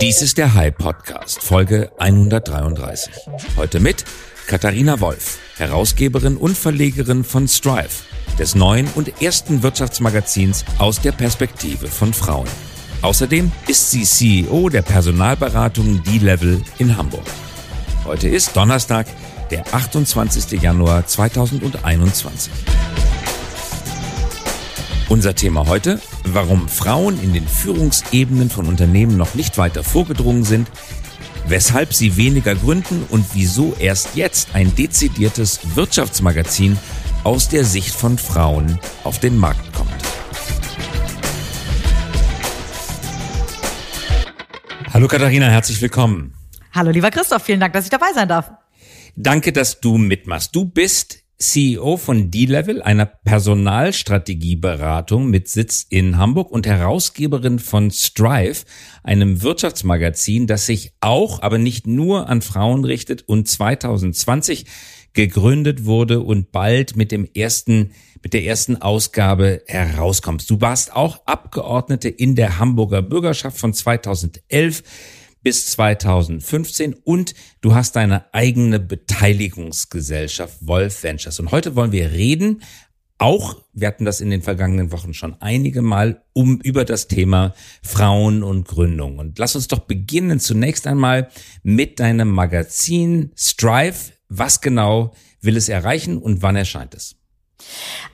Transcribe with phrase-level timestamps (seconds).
[0.00, 3.14] Dies ist der High Podcast, Folge 133.
[3.56, 4.04] Heute mit
[4.46, 8.04] Katharina Wolf, Herausgeberin und Verlegerin von Strive,
[8.38, 12.48] des neuen und ersten Wirtschaftsmagazins aus der Perspektive von Frauen.
[13.00, 17.24] Außerdem ist sie CEO der Personalberatung D-Level in Hamburg.
[18.04, 19.06] Heute ist Donnerstag,
[19.50, 20.60] der 28.
[20.60, 22.52] Januar 2021.
[25.08, 26.00] Unser Thema heute,
[26.34, 30.68] warum Frauen in den Führungsebenen von Unternehmen noch nicht weiter vorgedrungen sind,
[31.46, 36.78] weshalb sie weniger gründen und wieso erst jetzt ein dezidiertes Wirtschaftsmagazin
[37.24, 39.90] aus der Sicht von Frauen auf den Markt kommt.
[44.92, 46.34] Hallo Katharina, herzlich willkommen.
[46.72, 48.50] Hallo lieber Christoph, vielen Dank, dass ich dabei sein darf.
[49.14, 50.54] Danke, dass du mitmachst.
[50.54, 58.64] Du bist CEO von D-Level, einer Personalstrategieberatung mit Sitz in Hamburg und Herausgeberin von Strive,
[59.02, 64.64] einem Wirtschaftsmagazin, das sich auch, aber nicht nur an Frauen richtet und 2020
[65.12, 67.90] gegründet wurde und bald mit dem ersten,
[68.22, 70.48] mit der ersten Ausgabe herauskommst.
[70.48, 74.82] Du warst auch Abgeordnete in der Hamburger Bürgerschaft von 2011
[75.46, 81.38] bis 2015 und du hast deine eigene Beteiligungsgesellschaft Wolf Ventures.
[81.38, 82.64] Und heute wollen wir reden,
[83.18, 87.54] auch, wir hatten das in den vergangenen Wochen schon einige Mal, um über das Thema
[87.80, 89.20] Frauen und Gründung.
[89.20, 91.28] Und lass uns doch beginnen zunächst einmal
[91.62, 94.14] mit deinem Magazin Strive.
[94.28, 97.14] Was genau will es erreichen und wann erscheint es?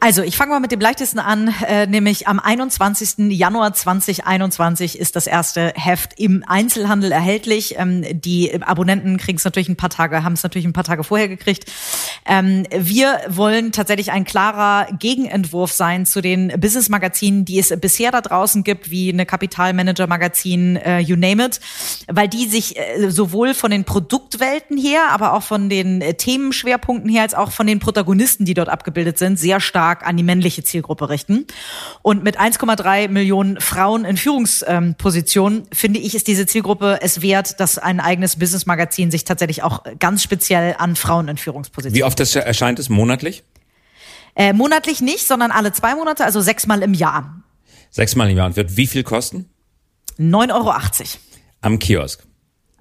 [0.00, 3.30] Also, ich fange mal mit dem leichtesten an, äh, nämlich am 21.
[3.30, 7.76] Januar 2021 ist das erste Heft im Einzelhandel erhältlich.
[7.78, 11.04] Ähm, die Abonnenten kriegen es natürlich ein paar Tage, haben es natürlich ein paar Tage
[11.04, 11.70] vorher gekriegt.
[12.26, 18.20] Ähm, wir wollen tatsächlich ein klarer Gegenentwurf sein zu den Business-Magazinen, die es bisher da
[18.20, 21.60] draußen gibt, wie eine Kapitalmanager-Magazin, äh, you name it,
[22.08, 27.08] weil die sich äh, sowohl von den Produktwelten her, aber auch von den äh, Themenschwerpunkten
[27.08, 30.64] her, als auch von den Protagonisten, die dort abgebildet sind, sehr stark an die männliche
[30.64, 31.46] Zielgruppe richten.
[32.02, 37.78] Und mit 1,3 Millionen Frauen in Führungspositionen finde ich, ist diese Zielgruppe es wert, dass
[37.78, 41.98] ein eigenes Business-Magazin sich tatsächlich auch ganz speziell an Frauen in Führungspositionen.
[41.98, 43.42] Wie oft das erscheint es monatlich?
[44.34, 47.42] Äh, monatlich nicht, sondern alle zwei Monate, also sechsmal im Jahr.
[47.90, 48.46] Sechsmal im Jahr.
[48.46, 49.50] Und wird wie viel kosten?
[50.18, 50.74] 9,80 Euro.
[51.60, 52.24] Am Kiosk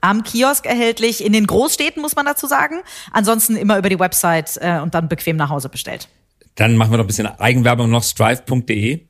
[0.01, 1.23] am Kiosk erhältlich.
[1.23, 2.81] In den Großstädten muss man dazu sagen.
[3.11, 6.09] Ansonsten immer über die Website äh, und dann bequem nach Hause bestellt.
[6.55, 9.07] Dann machen wir noch ein bisschen Eigenwerbung noch, strive.de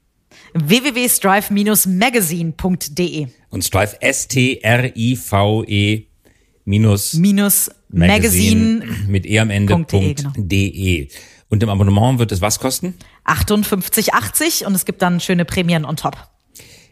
[0.54, 6.06] www.strive-magazine.de und Strive S-T-R-I-V-E
[6.66, 10.32] minus, minus Magazine mit e am Ende .de, genau.
[10.36, 11.08] .de.
[11.50, 12.94] Und im Abonnement wird es was kosten?
[13.26, 16.16] 58,80 und es gibt dann schöne Prämien on top.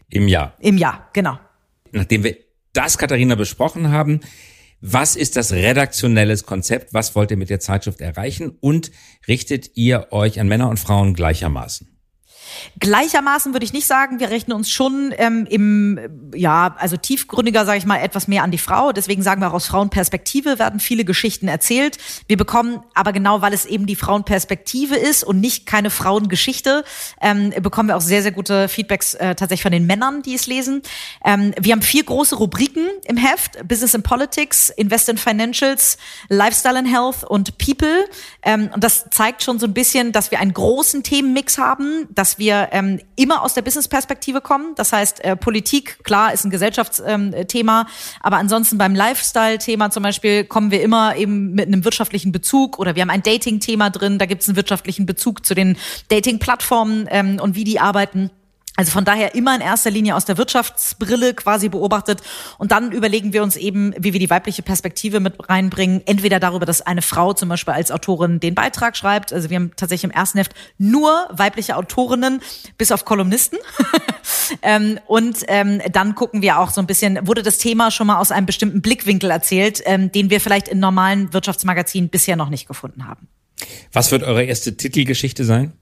[0.10, 0.56] Im Jahr?
[0.60, 1.40] Im Jahr, genau.
[1.92, 2.38] Nachdem wir
[2.74, 4.22] das, Katharina, besprochen haben,
[4.82, 6.94] was ist das redaktionelles Konzept?
[6.94, 8.58] Was wollt ihr mit der Zeitschrift erreichen?
[8.62, 8.92] Und
[9.28, 11.99] richtet ihr euch an Männer und Frauen gleichermaßen?
[12.80, 16.00] Gleichermaßen würde ich nicht sagen, wir rechnen uns schon ähm, im,
[16.34, 18.92] ja, also tiefgründiger, sage ich mal, etwas mehr an die Frau.
[18.92, 21.98] Deswegen sagen wir auch aus Frauenperspektive werden viele Geschichten erzählt.
[22.28, 26.84] Wir bekommen aber genau, weil es eben die Frauenperspektive ist und nicht keine Frauengeschichte,
[27.22, 30.48] ähm, bekommen wir auch sehr, sehr gute Feedbacks äh, tatsächlich von den Männern, die es
[30.48, 30.82] lesen.
[31.24, 33.68] Ähm, wir haben vier große Rubriken im Heft.
[33.68, 35.98] Business and Politics, Invest in Financials,
[36.30, 38.06] Lifestyle and Health und People.
[38.42, 42.39] Ähm, und das zeigt schon so ein bisschen, dass wir einen großen Themenmix haben, dass
[42.40, 44.74] wir ähm, immer aus der Business-Perspektive kommen.
[44.76, 47.88] Das heißt, äh, Politik, klar, ist ein Gesellschaftsthema, ähm,
[48.22, 52.96] aber ansonsten beim Lifestyle-Thema zum Beispiel kommen wir immer eben mit einem wirtschaftlichen Bezug oder
[52.96, 57.40] wir haben ein Dating-Thema drin, da gibt es einen wirtschaftlichen Bezug zu den Dating-Plattformen ähm,
[57.42, 58.32] und wie die arbeiten.
[58.80, 62.22] Also von daher immer in erster Linie aus der Wirtschaftsbrille quasi beobachtet.
[62.58, 66.02] Und dann überlegen wir uns eben, wie wir die weibliche Perspektive mit reinbringen.
[66.06, 69.34] Entweder darüber, dass eine Frau zum Beispiel als Autorin den Beitrag schreibt.
[69.34, 72.40] Also wir haben tatsächlich im ersten Heft nur weibliche Autorinnen,
[72.78, 73.60] bis auf Kolumnisten.
[74.62, 78.18] ähm, und ähm, dann gucken wir auch so ein bisschen, wurde das Thema schon mal
[78.18, 82.66] aus einem bestimmten Blickwinkel erzählt, ähm, den wir vielleicht in normalen Wirtschaftsmagazinen bisher noch nicht
[82.66, 83.28] gefunden haben.
[83.92, 85.74] Was wird eure erste Titelgeschichte sein?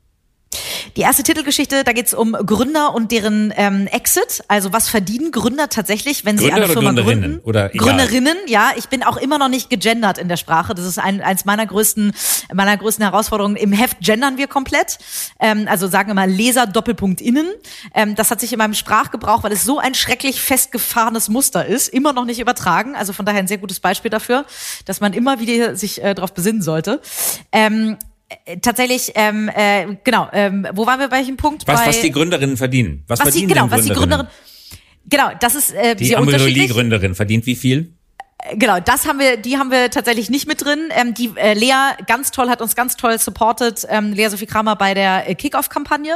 [0.95, 4.43] Die erste Titelgeschichte, da geht es um Gründer und deren ähm, Exit.
[4.47, 7.39] Also was verdienen Gründer tatsächlich, wenn Gründer sie eine Firma gründen?
[7.43, 7.89] Oder egal.
[7.89, 8.71] Gründerinnen, ja.
[8.77, 10.73] Ich bin auch immer noch nicht gegendert in der Sprache.
[10.73, 12.13] Das ist ein, eins meiner größten,
[12.53, 13.55] meiner größten Herausforderungen.
[13.55, 14.97] Im Heft gendern wir komplett.
[15.39, 17.47] Ähm, also sagen wir mal Leser Doppelpunkt innen.
[17.93, 21.89] Ähm, das hat sich in meinem Sprachgebrauch, weil es so ein schrecklich festgefahrenes Muster ist,
[21.89, 22.95] immer noch nicht übertragen.
[22.95, 24.45] Also von daher ein sehr gutes Beispiel dafür,
[24.85, 27.01] dass man immer wieder sich äh, darauf besinnen sollte.
[27.51, 28.06] Ähm, äh,
[28.61, 31.67] tatsächlich, ähm, äh, genau, ähm, wo waren wir bei welchem Punkt?
[31.67, 33.03] Was, bei, was die Gründerinnen verdienen.
[33.07, 34.31] Was, was verdienen die, genau, was die Gründerinnen
[35.09, 36.69] Genau, das ist äh, Die sehr unterschiedlich.
[36.69, 37.93] Amorelie-Gründerin verdient wie viel?
[38.53, 40.89] Genau, das haben wir, die haben wir tatsächlich nicht mit drin.
[40.91, 43.85] Ähm, die äh, Lea ganz toll hat uns ganz toll supported.
[43.89, 46.15] Ähm, Lea Sophie Kramer bei der äh, Kickoff-Kampagne.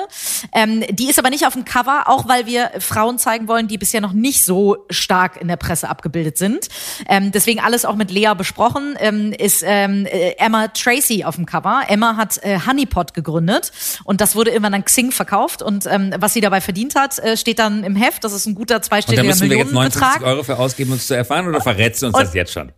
[0.54, 3.78] Ähm, die ist aber nicht auf dem Cover, auch weil wir Frauen zeigen wollen, die
[3.78, 6.68] bisher noch nicht so stark in der Presse abgebildet sind.
[7.08, 8.96] Ähm, deswegen alles auch mit Lea besprochen.
[9.00, 11.82] Ähm, ist ähm, äh, Emma Tracy auf dem Cover.
[11.88, 13.72] Emma hat äh, Honeypot gegründet
[14.04, 17.38] und das wurde irgendwann an Xing verkauft und ähm, was sie dabei verdient hat, äh,
[17.38, 18.24] steht dann im Heft.
[18.24, 20.22] Das ist ein guter Und da zweistelliger müssen wir jetzt 59 Millionenbetrag.
[20.24, 22.72] Euro für ausgeben, es zu erfahren, oder verrätst du uns das jetzt schon?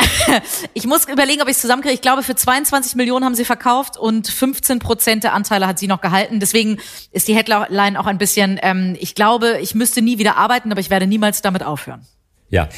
[0.74, 1.94] Ich muss überlegen, ob ich es zusammenkriege.
[1.94, 5.88] Ich glaube, für 22 Millionen haben sie verkauft und 15 Prozent der Anteile hat sie
[5.88, 6.40] noch gehalten.
[6.40, 6.78] Deswegen
[7.10, 10.80] ist die Headline auch ein bisschen, ähm, ich glaube, ich müsste nie wieder arbeiten, aber
[10.80, 12.06] ich werde niemals damit aufhören.
[12.48, 12.68] Ja.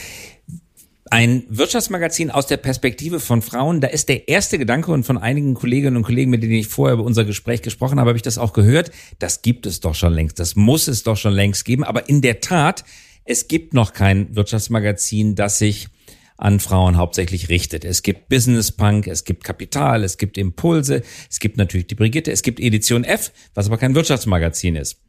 [1.10, 5.52] Ein Wirtschaftsmagazin aus der Perspektive von Frauen, da ist der erste Gedanke und von einigen
[5.52, 8.38] Kolleginnen und Kollegen, mit denen ich vorher über unser Gespräch gesprochen habe, habe ich das
[8.38, 8.90] auch gehört.
[9.18, 10.38] Das gibt es doch schon längst.
[10.38, 11.84] Das muss es doch schon längst geben.
[11.84, 12.84] Aber in der Tat,
[13.24, 15.88] es gibt noch kein Wirtschaftsmagazin, das sich
[16.36, 17.84] an Frauen hauptsächlich richtet.
[17.84, 22.32] Es gibt Business Punk, es gibt Kapital, es gibt Impulse, es gibt natürlich die Brigitte,
[22.32, 25.00] es gibt Edition F, was aber kein Wirtschaftsmagazin ist.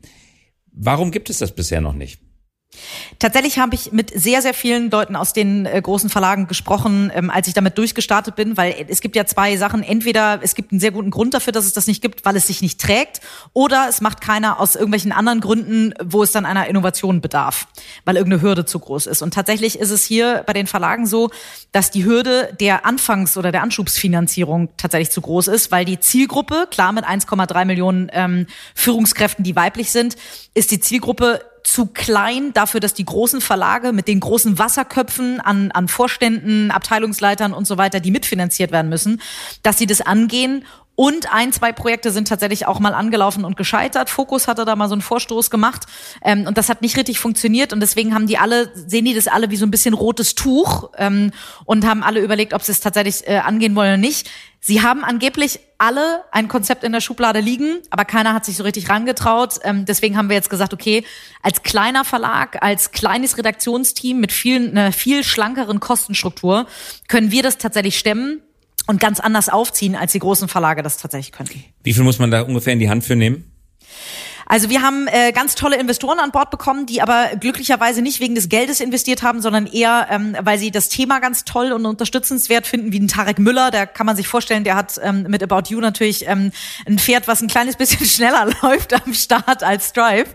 [0.71, 2.21] Warum gibt es das bisher noch nicht?
[3.19, 7.29] Tatsächlich habe ich mit sehr, sehr vielen Leuten aus den äh, großen Verlagen gesprochen, ähm,
[7.29, 9.83] als ich damit durchgestartet bin, weil es gibt ja zwei Sachen.
[9.83, 12.47] Entweder es gibt einen sehr guten Grund dafür, dass es das nicht gibt, weil es
[12.47, 13.21] sich nicht trägt,
[13.53, 17.67] oder es macht keiner aus irgendwelchen anderen Gründen, wo es dann einer Innovation bedarf,
[18.05, 19.21] weil irgendeine Hürde zu groß ist.
[19.21, 21.29] Und tatsächlich ist es hier bei den Verlagen so,
[21.71, 26.67] dass die Hürde der Anfangs- oder der Anschubsfinanzierung tatsächlich zu groß ist, weil die Zielgruppe,
[26.69, 30.15] klar mit 1,3 Millionen ähm, Führungskräften, die weiblich sind,
[30.53, 35.71] ist die Zielgruppe zu klein dafür, dass die großen Verlage mit den großen Wasserköpfen an,
[35.71, 39.21] an Vorständen, Abteilungsleitern und so weiter, die mitfinanziert werden müssen,
[39.63, 40.65] dass sie das angehen
[40.95, 44.11] und ein, zwei Projekte sind tatsächlich auch mal angelaufen und gescheitert.
[44.11, 45.85] Fokus hatte da mal so einen Vorstoß gemacht
[46.21, 49.27] ähm, und das hat nicht richtig funktioniert und deswegen haben die alle, sehen die das
[49.27, 51.31] alle wie so ein bisschen rotes Tuch ähm,
[51.65, 54.29] und haben alle überlegt, ob sie es tatsächlich äh, angehen wollen oder nicht.
[54.59, 58.63] Sie haben angeblich alle ein Konzept in der Schublade liegen, aber keiner hat sich so
[58.63, 59.59] richtig rangetraut.
[59.63, 61.03] Ähm, deswegen haben wir jetzt gesagt, okay,
[61.41, 66.67] als kleiner Verlag, als kleines Redaktionsteam mit viel, einer viel schlankeren Kostenstruktur
[67.07, 68.41] können wir das tatsächlich stemmen
[68.87, 71.63] und ganz anders aufziehen, als die großen Verlage das tatsächlich könnten.
[71.83, 73.51] Wie viel muss man da ungefähr in die Hand für nehmen?
[74.53, 78.35] Also wir haben äh, ganz tolle Investoren an Bord bekommen, die aber glücklicherweise nicht wegen
[78.35, 82.67] des Geldes investiert haben, sondern eher, ähm, weil sie das Thema ganz toll und unterstützenswert
[82.67, 83.71] finden, wie ein Tarek Müller.
[83.71, 86.51] Da kann man sich vorstellen, der hat ähm, mit About You natürlich ähm,
[86.85, 90.29] ein Pferd, was ein kleines bisschen schneller läuft am Start als Stripe.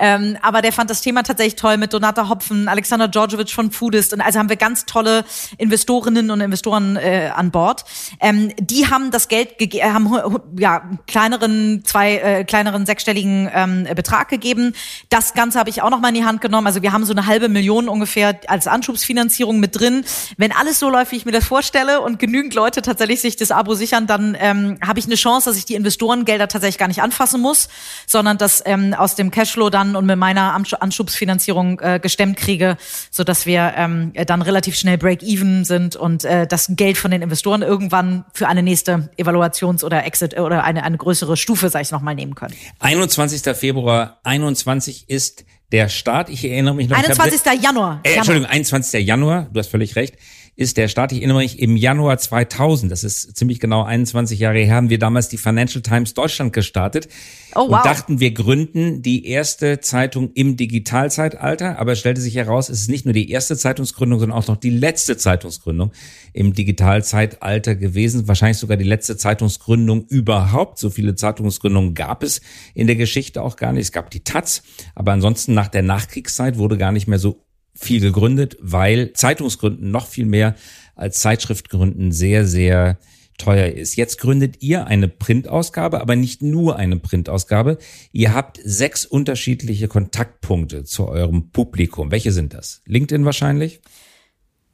[0.00, 4.14] Ähm, aber der fand das Thema tatsächlich toll mit Donata Hopfen, Alexander Djordjevic von Foodist.
[4.14, 5.26] Und also haben wir ganz tolle
[5.58, 7.84] Investorinnen und Investoren äh, an Bord.
[8.20, 14.28] Ähm, die haben das Geld gegeben, haben ja kleineren, zwei äh, kleineren sechsstelligen ähm, Betrag
[14.28, 14.74] gegeben.
[15.08, 16.66] Das Ganze habe ich auch noch mal in die Hand genommen.
[16.66, 20.04] Also wir haben so eine halbe Million ungefähr als Anschubsfinanzierung mit drin.
[20.36, 23.50] Wenn alles so läuft, wie ich mir das vorstelle und genügend Leute tatsächlich sich das
[23.50, 27.02] Abo sichern, dann ähm, habe ich eine Chance, dass ich die Investorengelder tatsächlich gar nicht
[27.02, 27.68] anfassen muss,
[28.06, 32.76] sondern das ähm, aus dem Cashflow dann und mit meiner Anschubsfinanzierung äh, gestemmt kriege,
[33.10, 37.22] so dass wir ähm, dann relativ schnell Break-even sind und äh, das Geld von den
[37.22, 41.90] Investoren irgendwann für eine nächste Evaluations- oder Exit oder eine, eine größere Stufe, sag ich
[41.90, 42.54] noch mal nehmen können.
[42.80, 43.37] 21.
[43.54, 46.30] Februar 21 ist der Start.
[46.30, 46.96] Ich erinnere mich noch.
[46.96, 47.40] 21.
[47.62, 48.00] Januar.
[48.02, 49.06] Äh, Entschuldigung, 21.
[49.06, 49.48] Januar.
[49.52, 50.16] Du hast völlig recht.
[50.58, 51.12] Ist der Start.
[51.12, 52.90] Ich erinnere mich im Januar 2000.
[52.90, 54.74] Das ist ziemlich genau 21 Jahre her.
[54.74, 57.06] Haben wir damals die Financial Times Deutschland gestartet.
[57.54, 57.76] Oh, wow.
[57.76, 61.78] Und dachten, wir gründen die erste Zeitung im Digitalzeitalter.
[61.78, 64.56] Aber es stellte sich heraus, es ist nicht nur die erste Zeitungsgründung, sondern auch noch
[64.56, 65.92] die letzte Zeitungsgründung
[66.32, 68.26] im Digitalzeitalter gewesen.
[68.26, 70.80] Wahrscheinlich sogar die letzte Zeitungsgründung überhaupt.
[70.80, 72.40] So viele Zeitungsgründungen gab es
[72.74, 73.84] in der Geschichte auch gar nicht.
[73.84, 74.64] Es gab die Taz.
[74.96, 77.44] Aber ansonsten nach der Nachkriegszeit wurde gar nicht mehr so
[77.78, 80.54] viel gegründet, weil Zeitungsgründen noch viel mehr
[80.96, 82.98] als Zeitschriftgründen sehr, sehr
[83.38, 83.94] teuer ist.
[83.96, 87.78] Jetzt gründet ihr eine Printausgabe, aber nicht nur eine Printausgabe.
[88.10, 92.10] Ihr habt sechs unterschiedliche Kontaktpunkte zu eurem Publikum.
[92.10, 92.82] Welche sind das?
[92.86, 93.80] LinkedIn wahrscheinlich?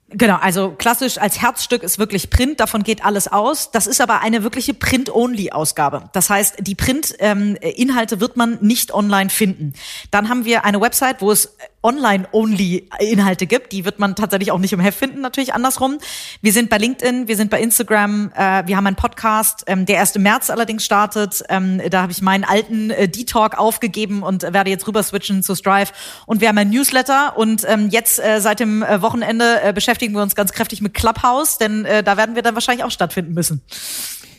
[0.08, 3.70] Genau, also klassisch als Herzstück ist wirklich Print, davon geht alles aus.
[3.72, 6.08] Das ist aber eine wirkliche Print-Only-Ausgabe.
[6.12, 9.72] Das heißt, die Print-Inhalte wird man nicht online finden.
[10.10, 13.72] Dann haben wir eine Website, wo es Online-Only-Inhalte gibt.
[13.72, 15.98] Die wird man tatsächlich auch nicht im Heft finden, natürlich andersrum.
[16.40, 19.96] Wir sind bei LinkedIn, wir sind bei Instagram, äh, wir haben einen Podcast, ähm, der
[19.96, 21.44] erst im März allerdings startet.
[21.48, 25.54] Ähm, da habe ich meinen alten äh, D-Talk aufgegeben und werde jetzt rüber switchen zu
[25.54, 25.92] Strive.
[26.26, 30.14] Und wir haben ein Newsletter und ähm, jetzt äh, seit dem äh, Wochenende äh, beschäftigen
[30.14, 33.34] wir uns ganz kräftig mit Clubhouse, denn äh, da werden wir dann wahrscheinlich auch stattfinden
[33.34, 33.62] müssen.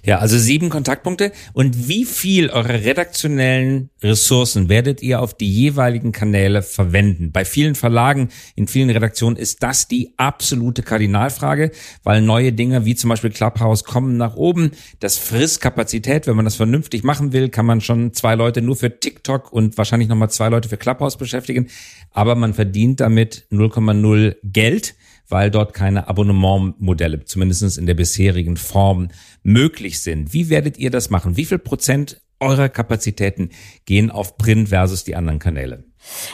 [0.05, 1.31] Ja, also sieben Kontaktpunkte.
[1.53, 7.31] Und wie viel eurer redaktionellen Ressourcen werdet ihr auf die jeweiligen Kanäle verwenden?
[7.31, 11.71] Bei vielen Verlagen, in vielen Redaktionen ist das die absolute Kardinalfrage,
[12.03, 14.71] weil neue Dinge wie zum Beispiel Clubhouse kommen nach oben.
[14.99, 16.27] Das frisst Kapazität.
[16.27, 19.75] Wenn man das vernünftig machen will, kann man schon zwei Leute nur für TikTok und
[19.75, 21.67] wahrscheinlich nochmal zwei Leute für Clubhouse beschäftigen.
[22.11, 24.93] Aber man verdient damit 0,0 Geld
[25.27, 29.09] weil dort keine Abonnementmodelle, zumindest in der bisherigen Form,
[29.43, 30.33] möglich sind.
[30.33, 31.37] Wie werdet ihr das machen?
[31.37, 33.49] Wie viel Prozent eurer Kapazitäten
[33.85, 35.85] gehen auf Print versus die anderen Kanäle?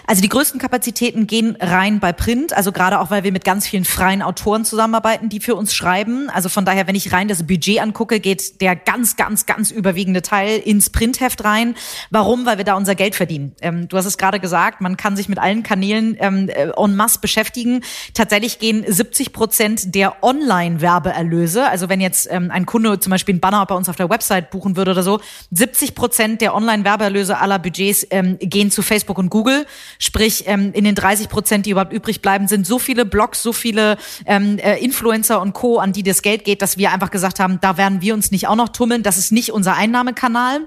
[0.08, 3.68] Also die größten Kapazitäten gehen rein bei Print, also gerade auch, weil wir mit ganz
[3.68, 6.30] vielen freien Autoren zusammenarbeiten, die für uns schreiben.
[6.30, 10.22] Also von daher, wenn ich rein das Budget angucke, geht der ganz, ganz, ganz überwiegende
[10.22, 11.76] Teil ins Printheft rein.
[12.10, 12.46] Warum?
[12.46, 13.56] Weil wir da unser Geld verdienen.
[13.62, 16.96] Ähm, du hast es gerade gesagt, man kann sich mit allen Kanälen ähm, äh, en
[16.96, 17.82] masse beschäftigen.
[18.14, 23.40] Tatsächlich gehen 70 Prozent der Online-Werbeerlöse, also wenn jetzt ähm, ein Kunde zum Beispiel ein
[23.40, 25.20] Banner bei uns auf der Website buchen würde oder so,
[25.52, 29.61] 70 Prozent der Online-Werbeerlöse aller Budgets ähm, gehen zu Facebook und Google.
[30.00, 33.54] Sprich, ähm, in den 30 Prozent, die überhaupt übrig bleiben, sind so viele Blogs, so
[33.54, 37.40] viele ähm, äh, Influencer und Co., an die das Geld geht, dass wir einfach gesagt
[37.40, 39.04] haben, da werden wir uns nicht auch noch tummeln.
[39.04, 40.62] Das ist nicht unser Einnahmekanal.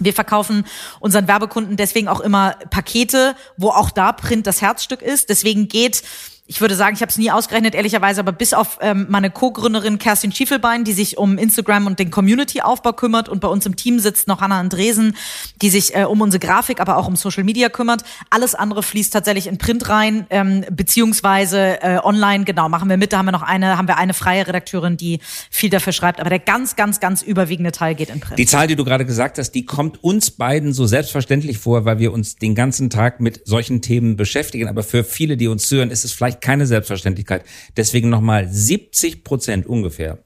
[0.00, 0.64] Wir verkaufen
[0.98, 5.28] unseren Werbekunden deswegen auch immer Pakete, wo auch da Print das Herzstück ist.
[5.28, 6.02] Deswegen geht
[6.50, 10.00] ich würde sagen, ich habe es nie ausgerechnet, ehrlicherweise, aber bis auf ähm, meine Co-Gründerin
[10.00, 14.00] Kerstin Schiefelbein, die sich um Instagram und den Community-Aufbau kümmert und bei uns im Team
[14.00, 15.14] sitzt noch Hanna Andresen,
[15.62, 18.02] die sich äh, um unsere Grafik, aber auch um Social Media kümmert.
[18.30, 23.12] Alles andere fließt tatsächlich in Print rein, ähm, beziehungsweise äh, online, genau, machen wir mit.
[23.12, 26.18] Da haben wir noch eine, haben wir eine freie Redakteurin, die viel dafür schreibt.
[26.18, 28.40] Aber der ganz, ganz, ganz überwiegende Teil geht in Print.
[28.40, 32.00] Die Zahl, die du gerade gesagt hast, die kommt uns beiden so selbstverständlich vor, weil
[32.00, 34.66] wir uns den ganzen Tag mit solchen Themen beschäftigen.
[34.66, 37.44] Aber für viele, die uns zuhören, ist es vielleicht keine Selbstverständlichkeit.
[37.76, 40.18] Deswegen nochmal 70 Prozent ungefähr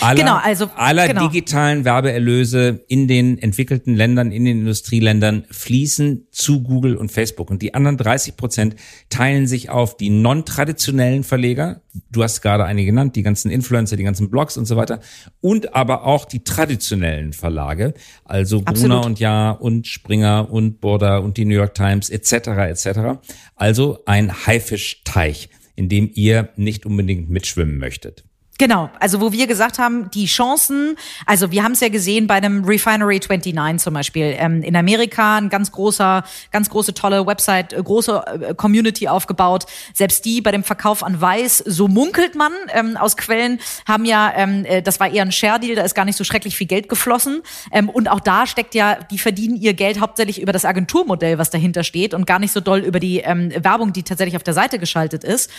[0.00, 1.28] aller, genau, also, aller genau.
[1.28, 7.50] digitalen Werbeerlöse in den entwickelten Ländern, in den Industrieländern fließen zu Google und Facebook.
[7.50, 8.76] Und die anderen 30 Prozent
[9.08, 11.82] teilen sich auf die non-traditionellen Verleger.
[12.10, 15.00] Du hast gerade einige genannt, die ganzen Influencer, die ganzen Blogs und so weiter.
[15.40, 21.36] Und aber auch die traditionellen Verlage, also Gruner und Jahr und Springer und Border und
[21.36, 22.48] die New York Times etc.
[22.48, 23.18] etc.
[23.56, 28.24] Also ein Haifischteich in dem ihr nicht unbedingt mitschwimmen möchtet.
[28.56, 30.94] Genau, also wo wir gesagt haben, die Chancen,
[31.26, 35.38] also wir haben es ja gesehen bei einem Refinery 29 zum Beispiel ähm, in Amerika,
[35.38, 39.66] ein ganz großer, ganz große tolle Website, äh, große äh, Community aufgebaut.
[39.92, 43.58] Selbst die bei dem Verkauf an Weiß, so munkelt man ähm, aus Quellen,
[43.88, 46.56] haben ja, ähm, äh, das war eher ein Share-Deal, da ist gar nicht so schrecklich
[46.56, 47.42] viel Geld geflossen.
[47.72, 51.50] Ähm, und auch da steckt ja, die verdienen ihr Geld hauptsächlich über das Agenturmodell, was
[51.50, 54.54] dahinter steht und gar nicht so doll über die ähm, Werbung, die tatsächlich auf der
[54.54, 55.50] Seite geschaltet ist.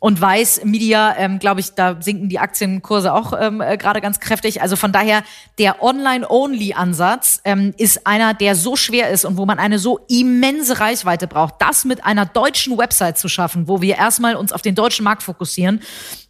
[0.00, 4.20] Und Weiß Media, ähm, glaube ich, da sinken die Aktienkurse auch ähm, äh, gerade ganz
[4.20, 4.60] kräftig.
[4.60, 5.24] Also von daher,
[5.58, 10.80] der Online-Only-Ansatz ähm, ist einer, der so schwer ist und wo man eine so immense
[10.80, 11.54] Reichweite braucht.
[11.60, 15.22] Das mit einer deutschen Website zu schaffen, wo wir erstmal uns auf den deutschen Markt
[15.22, 15.80] fokussieren,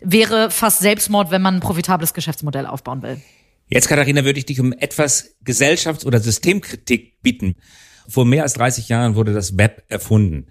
[0.01, 3.21] wäre fast Selbstmord, wenn man ein profitables Geschäftsmodell aufbauen will.
[3.69, 7.57] Jetzt, Katharina, würde ich dich um etwas Gesellschafts- oder Systemkritik bitten.
[8.07, 10.49] Vor mehr als 30 Jahren wurde das Web erfunden.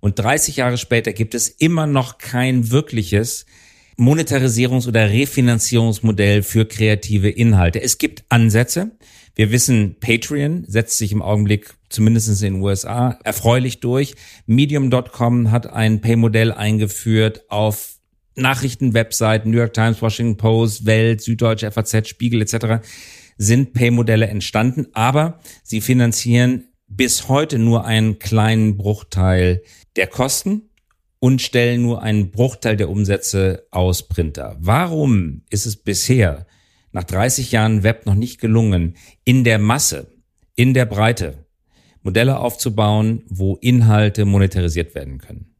[0.00, 3.46] Und 30 Jahre später gibt es immer noch kein wirkliches
[4.02, 7.80] Monetarisierungs- oder Refinanzierungsmodell für kreative Inhalte.
[7.80, 8.90] Es gibt Ansätze.
[9.34, 14.14] Wir wissen, Patreon setzt sich im Augenblick zumindest in den USA erfreulich durch.
[14.46, 17.96] Medium.com hat ein Pay-Modell eingeführt auf
[18.34, 22.84] Nachrichtenwebseiten, New York Times, Washington Post, Welt, Süddeutsche, FAZ, Spiegel etc.
[23.36, 29.62] sind Pay-Modelle entstanden, aber sie finanzieren bis heute nur einen kleinen Bruchteil
[29.96, 30.70] der Kosten
[31.22, 34.56] und stellen nur einen Bruchteil der Umsätze aus Printer.
[34.58, 36.48] Warum ist es bisher
[36.90, 40.08] nach 30 Jahren Web noch nicht gelungen, in der Masse,
[40.56, 41.46] in der Breite
[42.02, 45.54] Modelle aufzubauen, wo Inhalte monetarisiert werden können?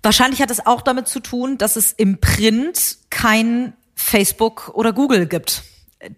[0.00, 5.26] Wahrscheinlich hat es auch damit zu tun, dass es im Print kein Facebook oder Google
[5.26, 5.64] gibt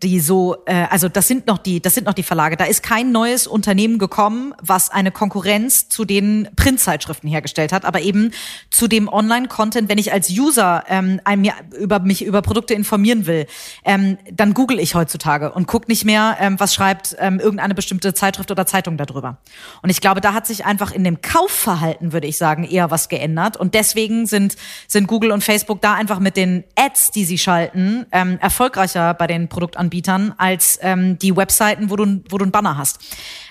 [0.02, 2.56] die so, äh, also das sind noch die, das sind noch die Verlage.
[2.56, 8.00] Da ist kein neues Unternehmen gekommen, was eine Konkurrenz zu den Printzeitschriften hergestellt hat, aber
[8.00, 8.30] eben
[8.70, 9.88] zu dem Online-Content.
[9.88, 13.46] Wenn ich als User ähm, mir über mich über Produkte informieren will,
[13.84, 18.14] ähm, dann google ich heutzutage und guck nicht mehr, ähm, was schreibt ähm, irgendeine bestimmte
[18.14, 19.38] Zeitschrift oder Zeitung darüber.
[19.82, 23.08] Und ich glaube, da hat sich einfach in dem Kaufverhalten, würde ich sagen, eher was
[23.08, 23.56] geändert.
[23.58, 24.56] Und deswegen sind
[24.88, 29.26] sind Google und Facebook da einfach mit den Ads, die sie schalten, ähm, erfolgreicher bei
[29.26, 32.98] den Produkten Produktanbietern als ähm, die Webseiten, wo du, wo du einen Banner hast.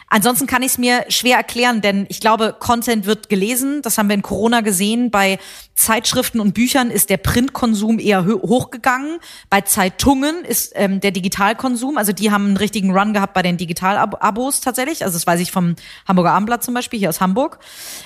[0.10, 3.82] Ansonsten kann ich es mir schwer erklären, denn ich glaube, Content wird gelesen.
[3.82, 5.10] Das haben wir in Corona gesehen.
[5.10, 5.39] Bei
[5.74, 9.18] Zeitschriften und Büchern ist der Printkonsum eher hochgegangen.
[9.50, 13.58] Bei Zeitungen ist ähm, der Digitalkonsum, also die haben einen richtigen Run gehabt bei den
[13.58, 15.03] Digital-Abos tatsächlich.
[15.03, 15.75] Also das weiß ich vom
[16.08, 17.58] Hamburger Abendblatt zum Beispiel, hier aus Hamburg.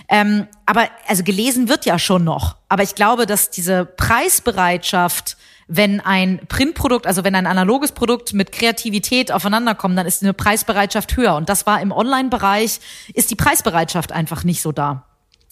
[0.08, 2.56] Ähm, aber also gelesen wird ja schon noch.
[2.70, 8.52] Aber ich glaube, dass diese Preisbereitschaft wenn ein Printprodukt, also wenn ein analoges Produkt mit
[8.52, 11.36] Kreativität aufeinanderkommt, dann ist eine Preisbereitschaft höher.
[11.36, 12.80] Und das war im Online-Bereich,
[13.14, 15.04] ist die Preisbereitschaft einfach nicht so da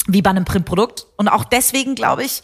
[0.07, 1.05] wie bei einem Printprodukt.
[1.17, 2.43] Und auch deswegen, glaube ich,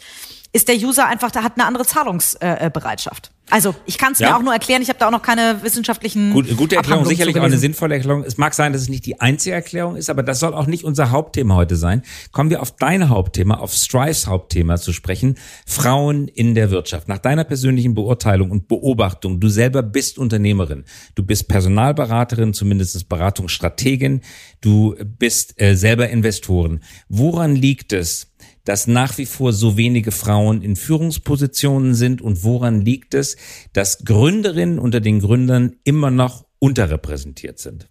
[0.52, 3.31] ist der User einfach, da hat eine andere Zahlungsbereitschaft.
[3.50, 4.30] Also ich kann es ja.
[4.30, 6.32] mir auch nur erklären, ich habe da auch noch keine wissenschaftlichen.
[6.32, 8.24] Gut, gute Erklärung, sicherlich auch eine sinnvolle Erklärung.
[8.24, 10.84] Es mag sein, dass es nicht die einzige Erklärung ist, aber das soll auch nicht
[10.84, 12.02] unser Hauptthema heute sein.
[12.30, 15.36] Kommen wir auf dein Hauptthema, auf Strives Hauptthema zu sprechen.
[15.66, 17.08] Frauen in der Wirtschaft.
[17.08, 20.84] Nach deiner persönlichen Beurteilung und Beobachtung, du selber bist Unternehmerin,
[21.14, 24.22] du bist Personalberaterin, zumindest Beratungsstrategin,
[24.60, 26.80] du bist äh, selber Investoren.
[27.08, 28.31] Woran liegt es,
[28.64, 33.36] dass nach wie vor so wenige Frauen in Führungspositionen sind und woran liegt es,
[33.72, 37.88] dass Gründerinnen unter den Gründern immer noch unterrepräsentiert sind?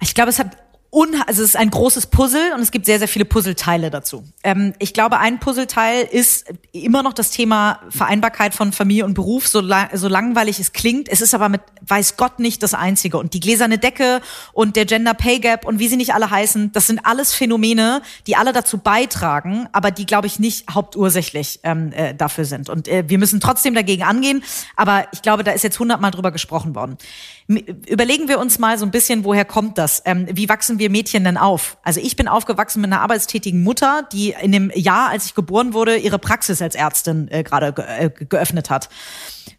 [0.00, 0.56] Ich glaube, es hat
[0.92, 4.24] un also es ist ein großes Puzzle und es gibt sehr, sehr viele Puzzleteile dazu.
[4.42, 9.46] Ähm, ich glaube, ein Puzzleteil ist immer noch das Thema Vereinbarkeit von Familie und Beruf,
[9.46, 11.08] so, lang, so langweilig es klingt.
[11.08, 13.18] Es ist aber mit weiß Gott nicht das Einzige.
[13.18, 14.20] Und die gläserne Decke
[14.52, 18.02] und der Gender Pay Gap und wie sie nicht alle heißen, das sind alles Phänomene,
[18.26, 22.68] die alle dazu beitragen, aber die, glaube ich, nicht hauptursächlich ähm, äh, dafür sind.
[22.68, 24.42] Und äh, wir müssen trotzdem dagegen angehen,
[24.76, 26.98] aber ich glaube, da ist jetzt hundertmal drüber gesprochen worden.
[27.50, 30.02] Überlegen wir uns mal so ein bisschen, woher kommt das?
[30.04, 31.78] Ähm, wie wachsen wir Mädchen denn auf?
[31.82, 35.74] Also ich bin aufgewachsen mit einer arbeitstätigen Mutter, die in dem Jahr, als ich geboren
[35.74, 38.88] wurde, ihre Praxis als Ärztin äh, gerade ge äh, geöffnet hat.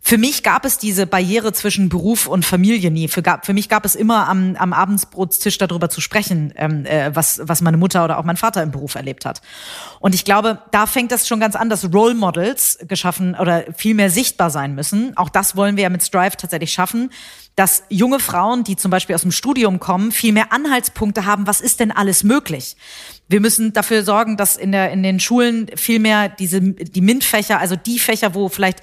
[0.04, 3.08] Für mich gab es diese Barriere zwischen Beruf und Familie nie.
[3.08, 7.40] Für, für mich gab es immer am, am Abendsbrotstisch darüber zu sprechen, ähm, äh, was,
[7.44, 9.42] was meine Mutter oder auch mein Vater im Beruf erlebt hat.
[10.00, 13.94] Und ich glaube, da fängt das schon ganz an, dass Role Models geschaffen oder viel
[13.94, 15.16] mehr sichtbar sein müssen.
[15.18, 17.12] Auch das wollen wir ja mit Strive tatsächlich schaffen,
[17.56, 21.62] dass junge Frauen, die zum Beispiel aus dem Studium kommen, viel mehr Anhaltspunkte haben, was
[21.62, 22.76] ist denn alles möglich.
[23.28, 27.60] Wir müssen dafür sorgen, dass in, der, in den Schulen viel mehr diese, die MINT-Fächer,
[27.60, 28.82] also die Fächer, wo vielleicht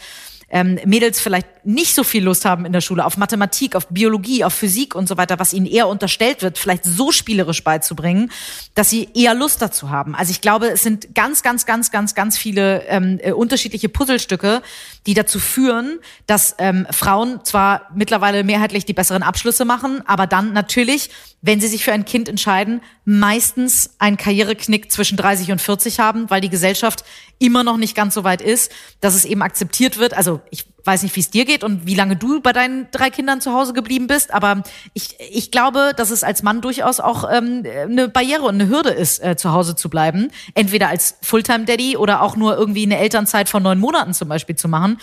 [0.51, 4.43] ähm, Mädels vielleicht nicht so viel Lust haben in der Schule, auf Mathematik, auf Biologie,
[4.43, 8.33] auf Physik und so weiter, was ihnen eher unterstellt wird, vielleicht so spielerisch beizubringen,
[8.75, 10.15] dass sie eher Lust dazu haben.
[10.15, 14.63] Also ich glaube, es sind ganz, ganz, ganz, ganz, ganz viele ähm, äh, unterschiedliche Puzzlestücke,
[15.07, 20.55] die dazu führen, dass ähm, Frauen zwar mittlerweile mehrheitlich die besseren Abschlüsse machen, aber dann
[20.55, 21.11] natürlich,
[21.43, 26.31] wenn sie sich für ein Kind entscheiden, meistens einen Karriereknick zwischen 30 und 40 haben,
[26.31, 27.05] weil die Gesellschaft
[27.39, 30.15] immer noch nicht ganz so weit ist, dass es eben akzeptiert wird.
[30.15, 33.11] Also ich weiß nicht, wie es dir geht und wie lange du bei deinen drei
[33.11, 34.63] Kindern zu Hause geblieben bist, aber
[34.95, 38.91] ich, ich glaube, dass es als Mann durchaus auch ähm, eine Barriere und eine Hürde
[38.91, 40.31] ist, äh, zu Hause zu bleiben.
[40.55, 44.69] Entweder als Fulltime-Daddy oder auch nur irgendwie eine Elternzeit von neun Monaten zum Beispiel zu
[44.69, 44.99] machen.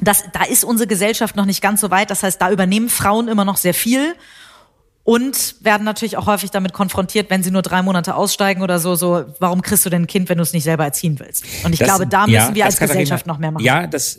[0.00, 2.10] Das, da ist unsere Gesellschaft noch nicht ganz so weit.
[2.10, 4.14] Das heißt, da übernehmen Frauen immer noch sehr viel
[5.08, 8.94] und werden natürlich auch häufig damit konfrontiert, wenn sie nur drei Monate aussteigen oder so,
[8.94, 11.46] so, warum kriegst du denn ein Kind, wenn du es nicht selber erziehen willst?
[11.64, 13.64] Und ich das, glaube, da müssen ja, wir als Gesellschaft noch mehr machen.
[13.64, 14.18] Ja, das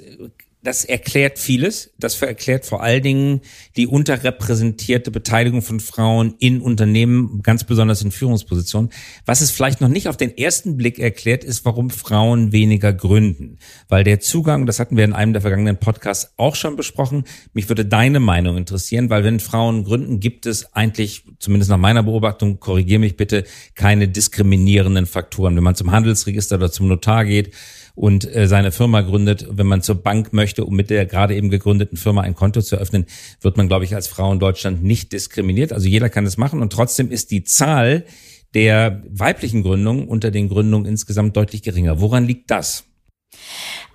[0.61, 1.91] das erklärt vieles.
[1.97, 3.41] Das erklärt vor allen Dingen
[3.77, 8.89] die unterrepräsentierte Beteiligung von Frauen in Unternehmen, ganz besonders in Führungspositionen.
[9.25, 13.57] Was es vielleicht noch nicht auf den ersten Blick erklärt, ist, warum Frauen weniger gründen.
[13.87, 17.69] Weil der Zugang, das hatten wir in einem der vergangenen Podcasts auch schon besprochen, mich
[17.69, 22.59] würde deine Meinung interessieren, weil wenn Frauen gründen, gibt es eigentlich, zumindest nach meiner Beobachtung,
[22.59, 23.45] korrigiere mich bitte,
[23.75, 25.55] keine diskriminierenden Faktoren.
[25.55, 27.53] Wenn man zum Handelsregister oder zum Notar geht,
[27.99, 31.49] und äh, seine Firma gründet, wenn man zur Bank möchte, um mit der gerade eben
[31.49, 33.05] gegründeten Firma ein Konto zu öffnen,
[33.41, 35.73] wird man, glaube ich, als Frau in Deutschland nicht diskriminiert.
[35.73, 38.05] Also jeder kann es machen und trotzdem ist die Zahl
[38.53, 41.99] der weiblichen Gründungen unter den Gründungen insgesamt deutlich geringer.
[41.99, 42.85] Woran liegt das?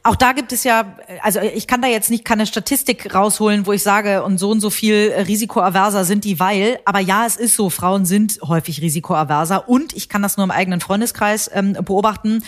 [0.06, 3.72] Auch da gibt es ja, also ich kann da jetzt nicht keine Statistik rausholen, wo
[3.72, 7.56] ich sage, und so und so viel risikoaverser sind die, weil, aber ja, es ist
[7.56, 12.44] so, Frauen sind häufig risikoaverser und ich kann das nur im eigenen Freundeskreis ähm, beobachten.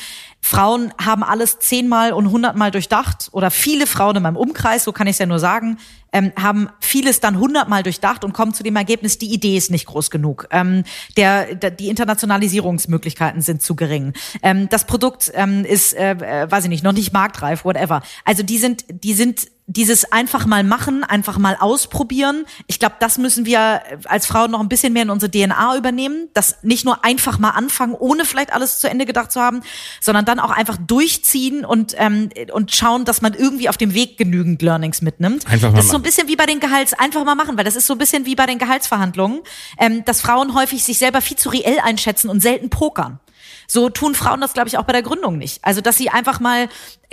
[0.46, 5.08] Frauen haben alles zehnmal und hundertmal durchdacht oder viele Frauen in meinem Umkreis, so kann
[5.08, 5.76] ich es ja nur sagen,
[6.12, 9.86] ähm, haben vieles dann hundertmal durchdacht und kommen zu dem Ergebnis, die Idee ist nicht
[9.86, 10.46] groß genug.
[10.52, 10.84] Ähm,
[11.16, 14.12] der, der, die Internationalisierungsmöglichkeiten sind zu gering.
[14.40, 18.02] Ähm, das Produkt ähm, ist, äh, äh weiß ich nicht, noch nicht marktreif, whatever.
[18.24, 22.44] Also die sind, die sind dieses einfach mal machen, einfach mal ausprobieren.
[22.68, 26.28] Ich glaube, das müssen wir als Frauen noch ein bisschen mehr in unsere DNA übernehmen.
[26.34, 29.62] Das nicht nur einfach mal anfangen, ohne vielleicht alles zu Ende gedacht zu haben,
[30.00, 34.18] sondern dann auch einfach durchziehen und, ähm, und schauen, dass man irgendwie auf dem Weg
[34.18, 35.46] genügend Learnings mitnimmt.
[35.48, 37.64] Einfach mal das ist so ein bisschen wie bei den Gehalts, einfach mal machen, weil
[37.64, 39.40] das ist so ein bisschen wie bei den Gehaltsverhandlungen,
[39.78, 43.18] ähm, dass Frauen häufig sich selber viel zu reell einschätzen und selten pokern.
[43.66, 45.58] So tun Frauen das, glaube ich, auch bei der Gründung nicht.
[45.62, 46.68] Also, dass sie einfach mal,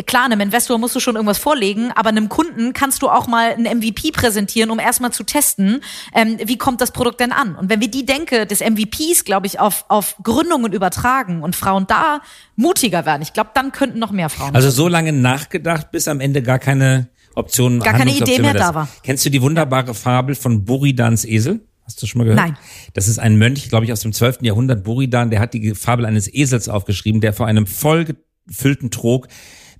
[0.05, 3.53] klar, einem Investor musst du schon irgendwas vorlegen, aber einem Kunden kannst du auch mal
[3.53, 5.81] ein MVP präsentieren, um erstmal zu testen,
[6.13, 7.55] ähm, wie kommt das Produkt denn an?
[7.55, 11.87] Und wenn wir die Denke des MVPs, glaube ich, auf, auf Gründungen übertragen und Frauen
[11.87, 12.21] da
[12.55, 14.55] mutiger werden, ich glaube, dann könnten noch mehr Frauen.
[14.55, 18.75] Also so lange nachgedacht, bis am Ende gar keine Optionen, Gar keine Idee mehr da
[18.75, 18.87] war.
[19.01, 21.61] Kennst du die wunderbare Fabel von Buridans Esel?
[21.85, 22.39] Hast du schon mal gehört?
[22.39, 22.57] Nein.
[22.93, 24.39] Das ist ein Mönch, glaube ich, aus dem 12.
[24.41, 29.27] Jahrhundert, Buridan, der hat die Fabel eines Esels aufgeschrieben, der vor einem vollgefüllten Trog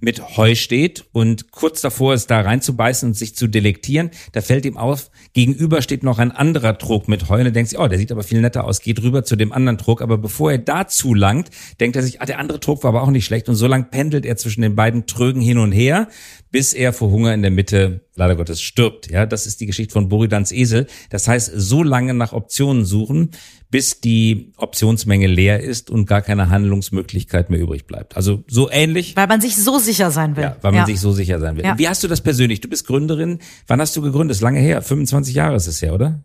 [0.03, 4.11] mit Heu steht und kurz davor ist, da reinzubeißen und sich zu delektieren.
[4.33, 7.69] Da fällt ihm auf, gegenüber steht noch ein anderer Trog mit Heu und er denkt
[7.69, 10.01] sich, oh, der sieht aber viel netter aus, geht rüber zu dem anderen Trog.
[10.01, 13.11] Aber bevor er dazu langt, denkt er sich, ah, der andere Trog war aber auch
[13.11, 13.47] nicht schlecht.
[13.47, 16.09] Und so lang pendelt er zwischen den beiden Trögen hin und her,
[16.53, 19.09] bis er vor Hunger in der Mitte, leider Gottes, stirbt.
[19.09, 20.85] Ja, das ist die Geschichte von Buridans Esel.
[21.09, 23.31] Das heißt, so lange nach Optionen suchen,
[23.71, 28.15] bis die Optionsmenge leer ist und gar keine Handlungsmöglichkeit mehr übrig bleibt.
[28.15, 30.43] Also so ähnlich, weil man sich so sicher sein will.
[30.43, 31.65] ja, weil man sich so sicher sein will.
[31.65, 31.79] Ja.
[31.79, 32.61] Wie hast du das persönlich?
[32.61, 33.39] Du bist Gründerin.
[33.65, 34.35] Wann hast du gegründet?
[34.37, 34.83] Ist lange her.
[34.83, 36.23] 25 Jahre ist es her, oder?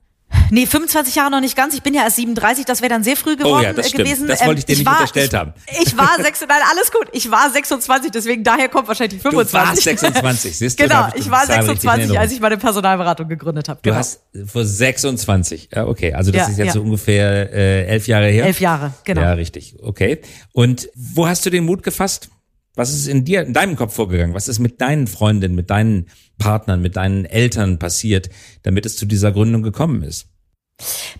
[0.51, 1.75] Nee, 25 Jahre noch nicht ganz.
[1.75, 4.05] Ich bin ja erst 37, das wäre dann sehr früh geworden Oh ja, das stimmt.
[4.05, 4.27] gewesen.
[4.29, 5.53] Das wollte ich dir nicht war, unterstellt ich, haben.
[5.83, 7.09] Ich war 6, nein, alles gut.
[7.13, 9.53] Ich war 26, deswegen daher kommt wahrscheinlich die 25.
[9.53, 10.85] Du warst 26, siehst du?
[10.85, 12.19] Genau, ich ich war Zahl richtig in 26, Erinnerung.
[12.19, 13.81] als ich meine Personalberatung gegründet habe.
[13.83, 13.99] Du Genau.
[13.99, 15.69] hast vor 26.
[15.75, 16.15] Ja, okay.
[16.15, 16.73] Also das Ja, ist jetzt ja.
[16.73, 18.47] so ungefähr äh, elf Jahre her.
[18.47, 19.21] elf Jahre, genau.
[19.23, 19.77] Ja, richtig.
[19.83, 20.21] Okay.
[20.53, 22.31] Und wo hast du den Mut gefasst?
[22.75, 24.35] Was ist in dir, in deinem Kopf vorgegangen?
[24.35, 26.07] Was ist mit deinen Freundinnen, mit deinen
[26.39, 28.31] Partnern, mit deinen Eltern passiert,
[28.63, 30.27] damit es zu dieser Gründung gekommen ist?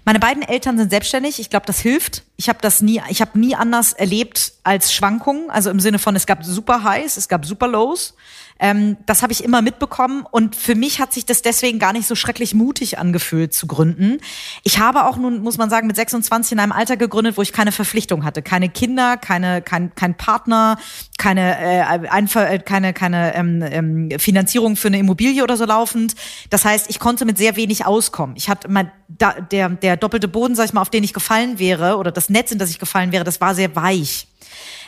[0.05, 1.41] Meine beiden Eltern sind selbstständig.
[1.41, 2.23] Ich glaube, das hilft.
[2.37, 5.51] Ich habe das nie, ich habe nie anders erlebt als Schwankungen.
[5.51, 8.15] Also im Sinne von, es gab super Highs, es gab super Lows.
[8.59, 12.09] Ähm, das habe ich immer mitbekommen und für mich hat sich das deswegen gar nicht
[12.09, 14.19] so schrecklich mutig angefühlt zu gründen.
[14.65, 17.53] Ich habe auch nun, muss man sagen, mit 26 in einem Alter gegründet, wo ich
[17.53, 20.79] keine Verpflichtung hatte, keine Kinder, keine, kein, kein Partner,
[21.19, 26.15] keine, äh, Einver äh, keine, keine ähm, ähm, Finanzierung für eine Immobilie oder so laufend.
[26.51, 28.37] Das heißt, ich konnte mit sehr wenig auskommen.
[28.37, 31.59] Ich hatte mein, da, der, der doppelte Boden, sag ich mal, auf den ich gefallen
[31.59, 34.27] wäre oder das Netz, in das ich gefallen wäre, das war sehr weich.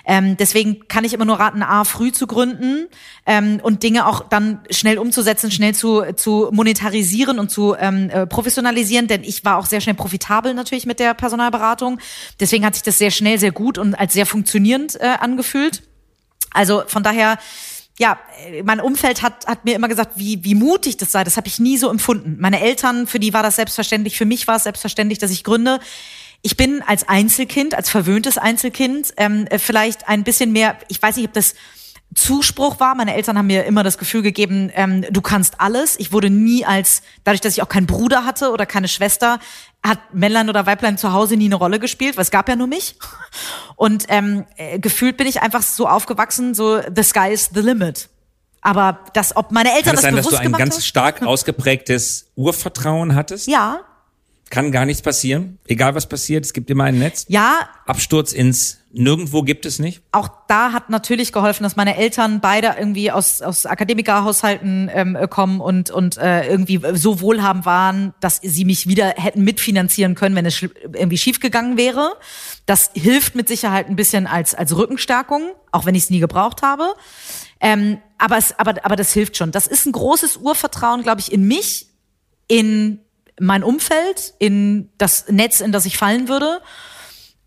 [0.05, 2.89] Ähm, deswegen kann ich immer nur raten, A, früh zu gründen
[3.27, 8.27] ähm, und Dinge auch dann schnell umzusetzen, schnell zu, zu monetarisieren und zu ähm, äh,
[8.27, 11.99] professionalisieren, denn ich war auch sehr schnell profitabel natürlich mit der Personalberatung.
[12.39, 15.83] Deswegen hat sich das sehr schnell, sehr gut und als sehr funktionierend äh, angefühlt.
[16.53, 17.39] Also von daher,
[17.99, 21.25] ja, äh, mein Umfeld hat, hat mir immer gesagt, wie, wie mutig das sei.
[21.25, 22.37] Das habe ich nie so empfunden.
[22.41, 25.81] Meine Eltern, für die war das selbstverständlich, für mich war es selbstverständlich, dass ich gründe.
[26.43, 31.17] Ich bin als Einzelkind, als verwöhntes Einzelkind, ähm, äh, vielleicht ein bisschen mehr, ich weiß
[31.17, 31.55] nicht, ob das
[32.15, 32.95] Zuspruch war.
[32.95, 35.99] Meine Eltern haben mir immer das Gefühl gegeben, ähm, du kannst alles.
[35.99, 39.39] Ich wurde nie als, dadurch, dass ich auch keinen Bruder hatte oder keine Schwester,
[39.83, 42.67] hat Männlein oder Weiblein zu Hause nie eine Rolle gespielt, weil es gab ja nur
[42.67, 42.97] mich.
[43.77, 48.09] Und ähm, äh, gefühlt bin ich einfach so aufgewachsen, so the sky is the limit.
[48.61, 50.83] Aber das, ob meine Eltern Kann es das sein, dass bewusst du ein ganz haben?
[50.83, 53.47] stark ausgeprägtes Urvertrauen hattest?
[53.47, 53.81] Ja,
[54.51, 55.59] Kann gar nichts passieren.
[55.67, 57.25] Egal was passiert, es gibt immer ein Netz.
[57.29, 60.03] ja, Absturz ins Nirgendwo gibt es nicht.
[60.11, 65.61] auch da hat natürlich geholfen, dass meine Eltern beide irgendwie aus, aus Akademikerhaushalten ähm, kommen
[65.61, 70.45] und, und äh, irgendwie so wohlhabend waren, dass sie mich wieder hätten mitfinanzieren können, wenn
[70.45, 72.17] es irgendwie schiefgegangen wäre.
[72.67, 76.63] Das hilft mit Sicherheit ein bisschen als, als Rückenstärkung, auch wenn ich es nie gebraucht
[76.63, 76.95] habe.
[77.61, 79.53] Ähm, aber, es, aber, aber das hilft schon.
[79.53, 81.87] Das ist ein großes Urvertrauen, glaube ich, in mich,
[82.49, 82.99] in
[83.41, 86.61] mein Umfeld, in das Netz, in das ich fallen würde.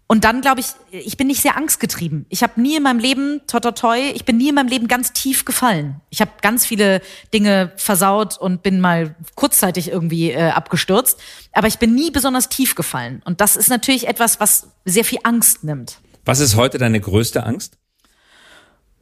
[0.07, 2.25] Und dann glaube ich, ich bin nicht sehr angstgetrieben.
[2.29, 5.45] Ich habe nie in meinem Leben, toi ich bin nie in meinem Leben ganz tief
[5.45, 6.01] gefallen.
[6.09, 7.01] Ich habe ganz viele
[7.33, 11.19] Dinge versaut und bin mal kurzzeitig irgendwie äh, abgestürzt.
[11.51, 13.21] Aber ich bin nie besonders tief gefallen.
[13.25, 15.97] Und das ist natürlich etwas, was sehr viel Angst nimmt.
[16.25, 17.77] Was ist heute deine größte Angst?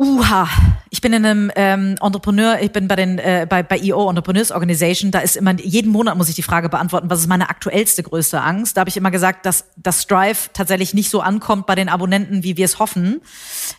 [0.03, 0.47] Uha,
[0.89, 4.49] ich bin in einem ähm, Entrepreneur, ich bin bei den äh, bei bei EO Entrepreneurs
[4.51, 8.01] Organization, da ist immer jeden Monat muss ich die Frage beantworten, was ist meine aktuellste
[8.01, 8.75] größte Angst?
[8.75, 12.43] Da habe ich immer gesagt, dass das Strive tatsächlich nicht so ankommt bei den Abonnenten,
[12.43, 13.21] wie wir es hoffen.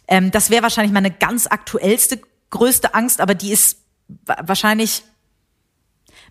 [0.06, 3.78] Ähm, das wäre wahrscheinlich meine ganz aktuellste größte Angst, aber die ist
[4.24, 5.02] wa- wahrscheinlich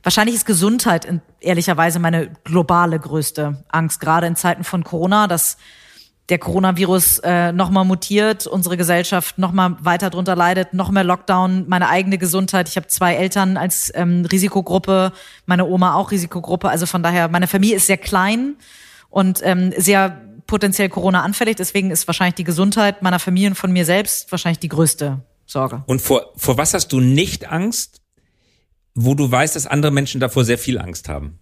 [0.04, 5.58] wahrscheinlich ist Gesundheit in, ehrlicherweise meine globale größte Angst, gerade in Zeiten von Corona, dass
[6.32, 11.90] der Coronavirus äh, nochmal mutiert, unsere Gesellschaft nochmal weiter drunter leidet, noch mehr Lockdown, meine
[11.90, 12.70] eigene Gesundheit.
[12.70, 15.12] Ich habe zwei Eltern als ähm, Risikogruppe,
[15.46, 16.70] meine Oma auch Risikogruppe.
[16.70, 18.56] Also von daher, meine Familie ist sehr klein
[19.10, 21.58] und ähm, sehr potenziell Corona anfällig.
[21.58, 25.84] Deswegen ist wahrscheinlich die Gesundheit meiner Familie und von mir selbst wahrscheinlich die größte Sorge.
[25.86, 28.02] Und vor, vor was hast du nicht Angst,
[28.96, 31.40] wo du weißt, dass andere Menschen davor sehr viel Angst haben?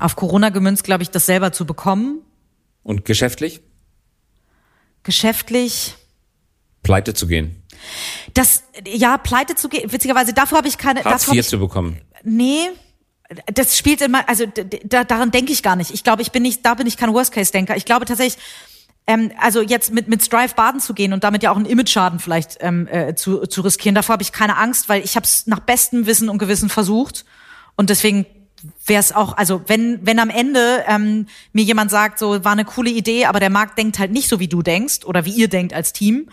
[0.00, 2.22] Auf Corona gemünzt, glaube ich, das selber zu bekommen.
[2.82, 3.60] Und geschäftlich?
[5.02, 5.94] Geschäftlich
[6.82, 7.62] pleite zu gehen.
[8.34, 9.90] Das ja, pleite zu gehen.
[9.92, 12.00] Witzigerweise davor habe ich keine Hartz IV zu bekommen.
[12.22, 12.68] Nee,
[13.46, 14.44] das spielt immer also
[14.84, 15.90] da, daran denke ich gar nicht.
[15.92, 17.76] Ich glaube, ich bin nicht da bin ich kein Worst Case Denker.
[17.76, 18.42] Ich glaube tatsächlich
[19.06, 22.18] ähm, also jetzt mit mit Strive baden zu gehen und damit ja auch einen Image-Schaden
[22.18, 25.46] vielleicht ähm, äh, zu, zu riskieren, davor habe ich keine Angst, weil ich habe es
[25.46, 27.24] nach bestem Wissen und Gewissen versucht
[27.76, 28.26] und deswegen
[28.86, 32.64] wäre es auch, also wenn, wenn am Ende ähm, mir jemand sagt, so war eine
[32.64, 35.48] coole Idee, aber der Markt denkt halt nicht so, wie du denkst oder wie ihr
[35.48, 36.28] denkt als Team,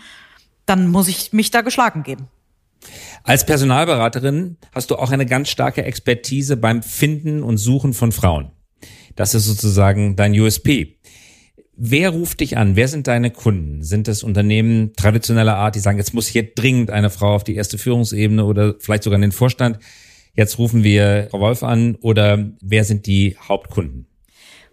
[0.66, 2.28] dann muss ich mich da geschlagen geben.
[3.24, 8.52] Als Personalberaterin hast du auch eine ganz starke Expertise beim Finden und Suchen von Frauen.
[9.16, 10.98] Das ist sozusagen dein USP.
[11.76, 12.76] Wer ruft dich an?
[12.76, 13.82] Wer sind deine Kunden?
[13.82, 17.54] Sind das Unternehmen traditioneller Art, die sagen, jetzt muss hier dringend eine Frau auf die
[17.54, 19.78] erste Führungsebene oder vielleicht sogar in den Vorstand?
[20.38, 24.08] Jetzt rufen wir Frau Wolf an oder wer sind die Hauptkunden?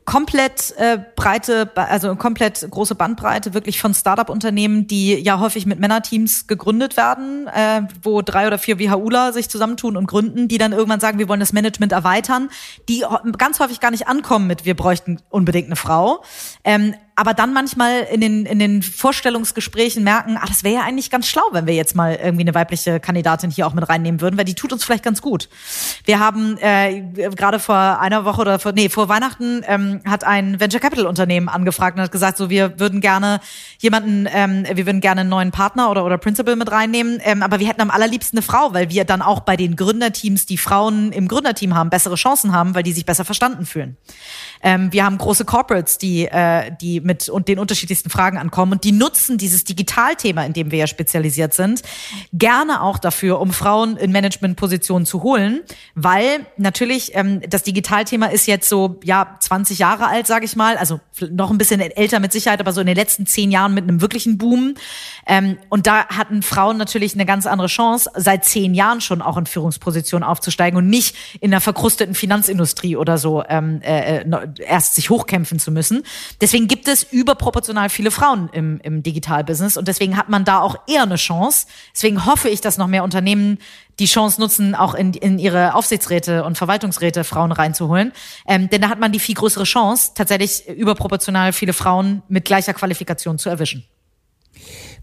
[0.06, 6.46] komplett äh, breite, also komplett große Bandbreite wirklich von Startup-Unternehmen, die ja häufig mit Männerteams
[6.46, 11.00] gegründet werden, äh, wo drei oder vier WHUler sich zusammentun und gründen, die dann irgendwann
[11.00, 12.50] sagen, wir wollen das Management erweitern,
[12.88, 13.04] die
[13.38, 16.24] ganz häufig gar nicht ankommen mit, wir bräuchten unbedingt eine Frau.
[16.64, 21.10] Ähm, aber dann manchmal in den, in den Vorstellungsgesprächen merken, ah, das wäre ja eigentlich
[21.10, 24.38] ganz schlau, wenn wir jetzt mal irgendwie eine weibliche Kandidatin hier auch mit reinnehmen würden,
[24.38, 25.48] weil die tut uns vielleicht ganz gut.
[26.04, 27.02] Wir haben äh,
[27.36, 31.48] gerade vor einer Woche oder vor, nee, vor Weihnachten ähm, hat ein Venture Capital Unternehmen
[31.48, 33.40] angefragt und hat gesagt, so wir würden gerne
[33.80, 37.62] jemanden, ähm, wir würden gerne einen neuen Partner oder, oder Principal mit reinnehmen, ähm, aber
[37.62, 41.14] wir hätten am allerliebsten eine Frau, weil wir dann auch bei den Gründerteams, die Frauen
[41.14, 43.96] im Gründerteam haben, bessere Chancen haben, weil die sich besser verstanden fühlen.
[44.66, 48.84] Ähm, wir haben große Corporates, die, äh, die mit und den unterschiedlichsten Fragen ankommen und
[48.84, 51.84] die nutzen dieses Digitalthema, in dem wir ja spezialisiert sind,
[52.34, 55.62] gerne auch dafür, um Frauen in Managementpositionen zu holen,
[55.94, 60.78] weil natürlich ähm, das Digitalthema ist jetzt so ja 20 Jahre alt, sage ich mal,
[60.78, 61.00] also
[61.30, 64.02] noch ein bisschen älter mit Sicherheit, aber so in den letzten zehn Jahren mit einem
[64.02, 64.74] wirklichen Boom.
[65.28, 69.38] Ähm, und da hatten Frauen natürlich eine ganz andere Chance, seit zehn Jahren schon auch
[69.38, 74.96] in Führungspositionen aufzusteigen und nicht in einer verkrusteten Finanzindustrie oder so ähm, äh, äh erst
[74.96, 76.04] sich hochkämpfen zu müssen.
[76.42, 80.76] Deswegen gibt es überproportional viele Frauen im, im Digitalbusiness und deswegen hat man da auch
[80.88, 81.68] eher eine Chance.
[81.94, 83.60] Deswegen hoffe ich, dass noch mehr Unternehmen
[84.00, 88.12] die Chance nutzen, auch in, in ihre Aufsichtsräte und Verwaltungsräte Frauen reinzuholen.
[88.48, 92.74] Ähm, denn da hat man die viel größere Chance, tatsächlich überproportional viele Frauen mit gleicher
[92.74, 93.86] Qualifikation zu erwischen.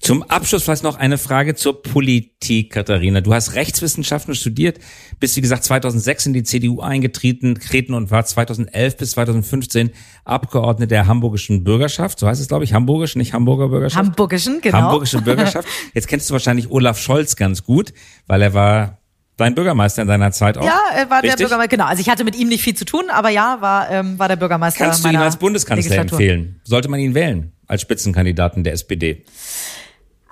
[0.03, 3.21] Zum Abschluss vielleicht noch eine Frage zur Politik, Katharina.
[3.21, 4.81] Du hast Rechtswissenschaften studiert,
[5.21, 9.93] bist wie gesagt 2006 in die CDU eingetreten treten und war 2011 bis 2015
[10.25, 12.19] Abgeordnete der Hamburgischen Bürgerschaft.
[12.19, 14.05] So heißt es, glaube ich, Hamburgisch, nicht Hamburger Bürgerschaft.
[14.05, 14.79] Hamburgischen, genau.
[14.79, 15.69] Hamburgische Bürgerschaft.
[15.95, 17.95] Jetzt kennst du wahrscheinlich Olaf Scholz ganz gut,
[18.27, 18.99] weil er war
[19.37, 20.65] dein Bürgermeister in deiner Zeit auch.
[20.65, 21.37] Ja, er war Richtig?
[21.37, 21.85] der Bürgermeister, genau.
[21.85, 24.37] Also ich hatte mit ihm nicht viel zu tun, aber ja, war, ähm, war der
[24.37, 24.85] Bürgermeister.
[24.85, 26.61] Kannst du ihn als Bundeskanzler empfehlen?
[26.65, 29.25] Sollte man ihn wählen als Spitzenkandidaten der SPD?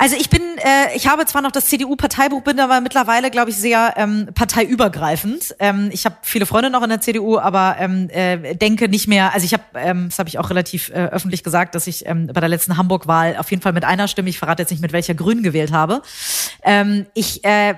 [0.01, 3.57] Also ich bin, äh, ich habe zwar noch das CDU-Parteibuch, bin aber mittlerweile, glaube ich,
[3.57, 5.55] sehr ähm, parteiübergreifend.
[5.59, 9.35] Ähm, ich habe viele Freunde noch in der CDU, aber ähm, äh, denke nicht mehr.
[9.35, 12.29] Also ich habe, ähm, das habe ich auch relativ äh, öffentlich gesagt, dass ich ähm,
[12.29, 14.95] bei der letzten Hamburg-Wahl auf jeden Fall mit einer Stimme, ich verrate jetzt nicht mit
[14.95, 16.01] welcher Grün gewählt habe.
[16.63, 17.75] Ähm, ich äh,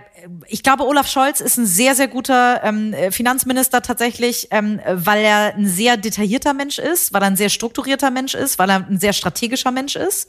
[0.46, 5.56] ich glaube, Olaf Scholz ist ein sehr, sehr guter ähm, Finanzminister tatsächlich, ähm, weil er
[5.56, 9.00] ein sehr detaillierter Mensch ist, weil er ein sehr strukturierter Mensch ist, weil er ein
[9.00, 10.28] sehr strategischer Mensch ist.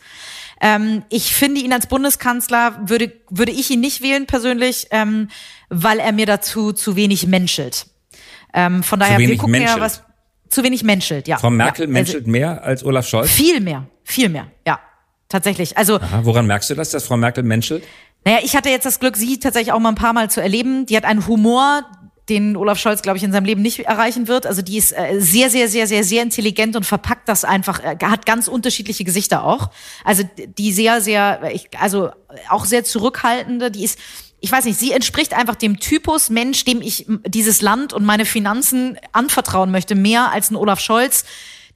[0.66, 5.28] Ähm, ich finde ihn als Bundeskanzler, würde, würde ich ihn nicht wählen persönlich, ähm,
[5.68, 7.88] weil er mir dazu zu wenig menschelt.
[8.54, 10.04] Ähm, von daher, wir gucken ja was,
[10.48, 11.38] zu wenig menschelt, ja.
[11.38, 13.30] Frau Merkel ja, menschelt also, mehr als Olaf Scholz?
[13.30, 14.80] Viel mehr, viel mehr, ja.
[15.28, 15.78] Tatsächlich.
[15.78, 15.96] Also.
[16.00, 17.84] Aha, woran merkst du das, dass Frau Merkel menschelt?
[18.24, 20.86] Naja, ich hatte jetzt das Glück, sie tatsächlich auch mal ein paar Mal zu erleben.
[20.86, 21.84] Die hat einen Humor,
[22.30, 24.46] den Olaf Scholz, glaube ich, in seinem Leben nicht erreichen wird.
[24.46, 27.98] Also die ist äh, sehr, sehr, sehr, sehr, sehr intelligent und verpackt das einfach, äh,
[28.02, 29.72] hat ganz unterschiedliche Gesichter auch.
[30.06, 30.24] Also
[30.58, 32.12] die sehr, sehr, ich, also
[32.50, 34.00] auch sehr zurückhaltende, die ist,
[34.40, 38.26] ich weiß nicht, sie entspricht einfach dem Typus Mensch, dem ich dieses Land und meine
[38.26, 41.26] Finanzen anvertrauen möchte, mehr als ein Olaf Scholz,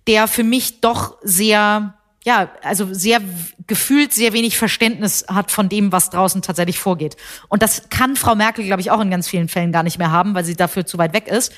[0.08, 1.97] der für mich doch sehr
[2.28, 3.22] ja, also sehr
[3.68, 7.16] gefühlt sehr wenig Verständnis hat von dem, was draußen tatsächlich vorgeht.
[7.48, 10.12] Und das kann Frau Merkel, glaube ich, auch in ganz vielen Fällen gar nicht mehr
[10.12, 11.54] haben, weil sie dafür zu weit weg ist.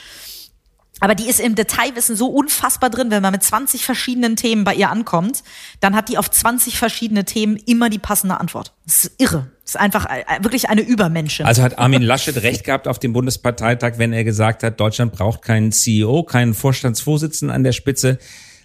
[1.00, 4.76] Aber die ist im Detailwissen so unfassbar drin, wenn man mit 20 verschiedenen Themen bei
[4.76, 5.42] ihr ankommt,
[5.80, 8.74] dann hat die auf 20 verschiedene Themen immer die passende Antwort.
[8.86, 9.50] Das ist irre.
[9.64, 11.48] Das ist einfach äh, wirklich eine Übermenschin.
[11.48, 15.42] Also hat Armin Laschet recht gehabt auf dem Bundesparteitag, wenn er gesagt hat, Deutschland braucht
[15.42, 18.20] keinen CEO, keinen Vorstandsvorsitzenden an der Spitze,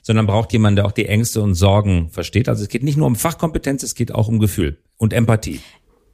[0.05, 2.49] sondern braucht jemanden, der auch die Ängste und Sorgen versteht.
[2.49, 5.61] Also es geht nicht nur um Fachkompetenz, es geht auch um Gefühl und Empathie.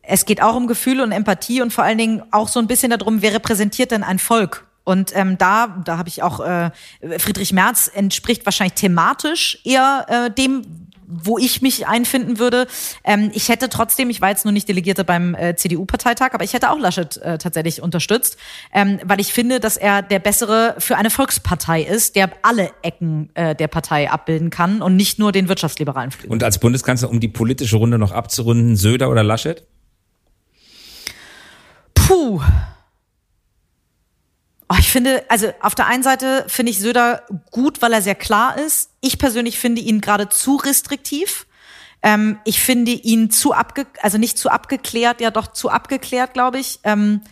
[0.02, 2.90] Es geht auch um Gefühl und Empathie und vor allen Dingen auch so ein bisschen
[2.90, 4.66] darum, wer repräsentiert denn ein Volk?
[4.84, 6.70] Und ähm, da, da habe ich auch äh,
[7.18, 12.66] Friedrich Merz entspricht wahrscheinlich thematisch eher äh, dem, wo ich mich einfinden würde.
[13.04, 16.52] Ähm, ich hätte trotzdem, ich war jetzt nur nicht Delegierte beim äh, CDU-Parteitag, aber ich
[16.52, 18.36] hätte auch Laschet äh, tatsächlich unterstützt,
[18.72, 23.30] ähm, weil ich finde, dass er der bessere für eine Volkspartei ist, der alle Ecken
[23.34, 26.30] äh, der Partei abbilden kann und nicht nur den wirtschaftsliberalen Flügel.
[26.30, 29.66] Und als Bundeskanzler, um die politische Runde noch abzurunden, Söder oder Laschet?
[31.94, 32.40] Puh.
[34.72, 38.14] Oh, ich finde, also auf der einen Seite finde ich Söder gut, weil er sehr
[38.14, 38.92] klar ist.
[39.00, 41.48] Ich persönlich finde ihn gerade zu restriktiv.
[42.02, 46.60] Ähm, ich finde ihn zu abge, also nicht zu abgeklärt, ja doch zu abgeklärt, glaube
[46.60, 46.78] ich.
[46.84, 47.22] Ähm,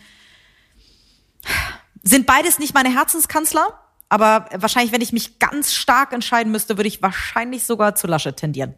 [2.03, 6.89] sind beides nicht meine Herzenskanzler, aber wahrscheinlich, wenn ich mich ganz stark entscheiden müsste, würde
[6.89, 8.75] ich wahrscheinlich sogar zu Laschet tendieren.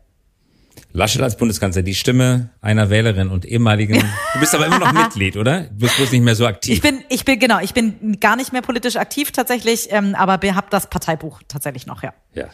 [0.93, 4.03] Laschet als Bundeskanzler, die Stimme einer Wählerin und ehemaligen.
[4.33, 5.61] Du bist aber immer noch Mitglied, oder?
[5.61, 6.73] Du bist bloß nicht mehr so aktiv.
[6.73, 10.33] Ich bin, ich bin genau, ich bin gar nicht mehr politisch aktiv tatsächlich, ähm, aber
[10.33, 12.13] habe das Parteibuch tatsächlich noch, ja.
[12.33, 12.49] Ja.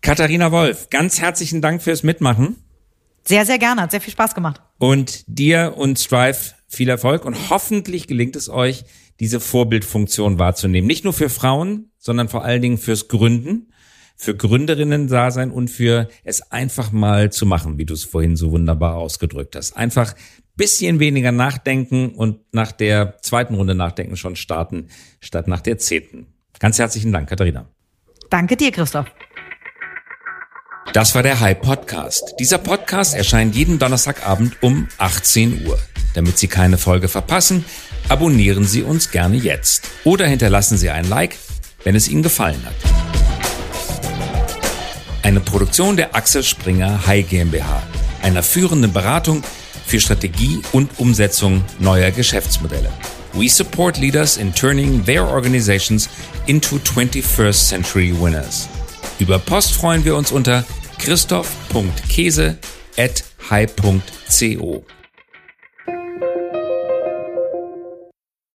[0.00, 2.56] Katharina Wolf, ganz herzlichen Dank fürs Mitmachen.
[3.24, 4.62] Sehr, sehr gerne, hat sehr viel Spaß gemacht.
[4.78, 8.84] Und dir und Strive viel Erfolg und hoffentlich gelingt es euch,
[9.18, 10.86] diese Vorbildfunktion wahrzunehmen.
[10.86, 13.72] Nicht nur für Frauen, sondern vor allen Dingen fürs Gründen
[14.16, 18.36] für Gründerinnen da sein und für es einfach mal zu machen, wie du es vorhin
[18.36, 19.76] so wunderbar ausgedrückt hast.
[19.76, 20.14] Einfach
[20.56, 24.88] bisschen weniger nachdenken und nach der zweiten Runde nachdenken schon starten,
[25.20, 26.26] statt nach der zehnten.
[26.58, 27.68] Ganz herzlichen Dank, Katharina.
[28.30, 29.06] Danke dir, Christoph.
[30.92, 32.34] Das war der High Podcast.
[32.40, 35.78] Dieser Podcast erscheint jeden Donnerstagabend um 18 Uhr.
[36.14, 37.66] Damit Sie keine Folge verpassen,
[38.08, 41.36] abonnieren Sie uns gerne jetzt oder hinterlassen Sie ein Like,
[41.84, 43.25] wenn es Ihnen gefallen hat.
[45.26, 47.82] Eine Produktion der Axel Springer High GmbH,
[48.22, 49.42] einer führenden Beratung
[49.84, 52.92] für Strategie und Umsetzung neuer Geschäftsmodelle.
[53.32, 56.08] We support leaders in turning their organizations
[56.46, 58.68] into 21st century winners.
[59.18, 60.64] Über Post freuen wir uns unter
[61.00, 62.56] christoph.käse
[62.96, 64.84] at high.co.